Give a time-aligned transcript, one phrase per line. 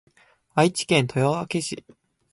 [0.55, 1.85] 愛知県豊明市